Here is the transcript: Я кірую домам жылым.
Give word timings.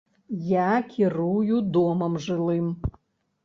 Я 0.51 0.63
кірую 0.93 1.61
домам 1.77 2.19
жылым. 2.27 2.67